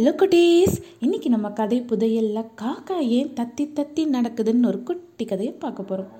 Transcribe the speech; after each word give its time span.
Hello 0.00 0.12
குட்டீஸ். 0.20 0.76
இன்னைக்கு 1.00 1.28
நம்ம 1.28 1.48
கதை 1.50 1.80
புதையல்ல 1.80 2.44
காக்கா 2.62 2.98
ஏன் 2.98 3.28
தத்தி 3.28 3.62
தத்தி 3.62 4.04
நடக்குதுன்னு 4.12 4.66
ஒரு 4.66 4.82
குட்டி 4.82 5.09
கதையை 5.24 5.54
பார்க்க 5.54 5.82
போகிறோம் 5.82 6.10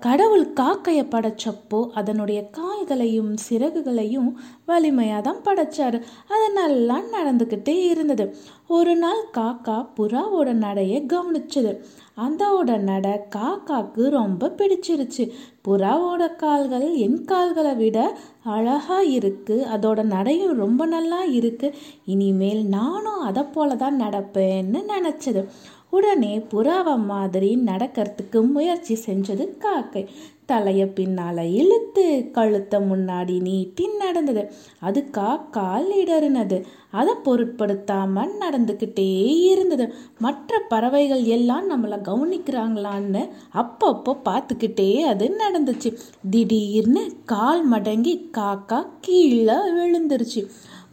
கடவுள் 0.00 0.46
காக்கையை 0.52 1.04
படைச்சப்போ 1.10 1.78
அதனுடைய 1.94 2.50
கால்களையும் 2.50 3.34
சிறகுகளையும் 3.48 4.30
வலிமையாக 4.64 5.20
தான் 5.20 5.44
படைச்சாரு. 5.44 5.98
அது 6.28 6.46
நல்லா 6.52 6.98
நடந்துக்கிட்டே 7.14 7.76
இருந்தது. 7.90 8.36
ஒரு 8.66 8.96
நாள் 8.96 9.22
காக்கா 9.36 9.76
புறாவோட 9.96 10.52
நடையை 10.52 10.98
கவனிச்சது. 11.06 11.72
அந்தோட 12.16 12.78
நடை 12.78 13.14
காக்காக்கு 13.36 14.02
ரொம்ப 14.08 14.52
பிடிச்சிருச்சு. 14.58 15.24
புறாவோட 15.68 16.36
கால்கள் 16.36 16.86
என் 16.96 17.24
கால்களை 17.24 17.74
விட 17.74 17.98
அழகாக 18.42 19.04
இருக்குது 19.04 19.68
அதோட 19.74 20.02
நடையும் 20.02 20.54
ரொம்ப 20.54 20.86
நல்லா 20.86 21.24
இருக்குது 21.38 21.74
இனிமேல் 22.04 22.62
நானும் 22.68 23.20
அதை 23.20 23.42
போல 23.42 23.76
தான் 23.76 24.00
நடப்பேன்னு 24.00 24.82
நினச்சது. 24.94 25.42
உடனே 25.96 26.32
புறாவை 26.52 26.96
மாதிரி 27.04 27.50
நடக்கிறதுக்கு 27.66 28.38
முயற்சி 28.52 28.94
செஞ்சது 29.06 29.44
காக்கை. 29.58 30.02
தலையை 30.50 30.86
பின்னால் 30.86 31.42
இழுத்து 31.58 32.04
கழுத்தை 32.32 32.78
முன்னாடி 32.80 33.36
நீட்டி 33.40 33.84
நடந்தது. 33.98 34.42
அது 34.80 35.00
காக்கால் 35.10 35.86
இடறினது. 36.02 36.58
அதை 36.90 37.14
பொருட்படுத்தாம 37.24 38.26
நடந்துக்கிட்டே 38.42 39.08
இருந்தது. 39.52 39.86
மற்ற 40.18 40.60
பறவைகள் 40.68 41.24
எல்லாம் 41.36 41.66
நம்மளை 41.70 41.98
கவனிக்கிறாங்களான்னு 42.08 43.22
அப்பப்போ 43.54 44.12
பார்த்துக்கிட்டே 44.24 44.90
அது 45.12 45.26
நடந்துச்சு. 45.42 45.90
திடீர்னு 46.30 47.04
கால் 47.24 47.64
மடங்கி 47.72 48.14
காக்கா 48.38 48.80
கீழே 49.00 49.58
விழுந்துருச்சு. 49.78 50.42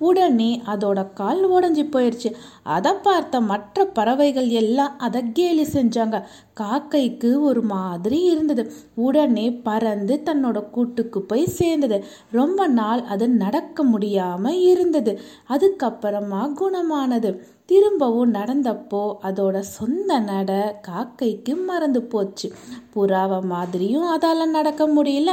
உடனே 0.02 0.50
அதோட 0.66 1.00
கால் 1.14 1.42
உடஞ்சி 1.50 1.84
போயிடுச்சு 1.94 2.30
அதை 2.64 2.92
பார்த்த 3.04 3.42
மற்ற 3.42 3.86
பறவைகள் 3.86 4.50
எல்லாம் 4.62 5.00
அதை 5.00 5.22
கேலி 5.34 5.64
செஞ்சாங்க. 5.64 6.18
காக்கைக்கு 6.62 7.30
ஒரு 7.40 7.62
மாதிரி 7.62 8.20
இருந்தது. 8.24 8.64
உடனே 8.96 9.46
பறந்து 9.68 10.16
தன்னோட 10.26 10.70
கூட்டுக்கு 10.70 11.22
போய் 11.22 11.46
சேர்ந்தது. 11.60 11.98
ரொம்ப 12.32 12.68
நாள் 12.68 13.02
அது 13.04 13.26
நடக்க 13.44 13.86
முடியாம 13.86 14.50
இருந்தது. 14.70 15.14
அதுக்கப்புறமா 15.50 16.42
குணமானது. 16.54 17.32
திரும்பவும் 17.66 18.34
நடந்தப்போ 18.34 19.04
அதோட 19.24 19.60
சொந்த 19.76 20.20
நட 20.20 20.52
காக்கைக்கு 20.88 21.54
மறந்து 21.66 22.02
போச்சு. 22.04 22.48
புறாவை 22.96 23.42
மாதிரியும் 23.46 24.08
அதால் 24.08 24.50
நடக்க 24.50 24.88
முடியல. 24.88 25.32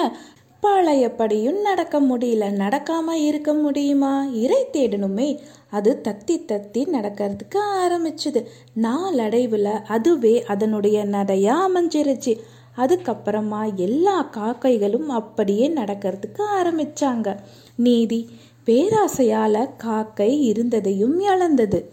பழையபடியும் 0.61 1.61
நடக்க 1.61 2.01
முடியல. 2.01 2.45
நடக்காம 2.53 3.11
இருக்க 3.11 3.53
முடியுமா? 3.55 4.25
இறை 4.25 4.67
தேடணுமே. 4.73 5.39
அது 5.71 6.01
தத்தி 6.05 6.31
தத்தி 6.31 6.87
நடக்கிறதுக்கு 6.87 7.59
ஆரம்பிச்சுது. 7.77 8.45
நாளடைவில் 8.75 9.65
அதுவே 9.65 10.43
அதனுடைய 10.43 11.05
நடையா 11.05 11.55
அமைஞ்சிருச்சு. 11.69 12.39
அதுக்கப்புறமா 12.77 13.75
எல்லா 13.75 14.23
காக்கைகளும் 14.23 15.09
அப்படியே 15.09 15.69
நடக்கிறதுக்கு 15.69 16.43
ஆரம்பிச்சாங்க. 16.57 17.37
நீதி 17.77 18.29
பேராசையால 18.67 19.71
காக்கை 19.77 20.45
இருந்ததையும் 20.45 21.21
இழந்தது. 21.21 21.93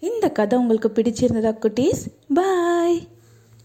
இந்த 0.00 0.30
கதை 0.30 0.58
உங்களுக்கு 0.58 0.92
பிடிச்சிருந்ததா 0.94 1.56
குட்டீஸ்? 1.58 2.02
பாய்! 2.34 3.06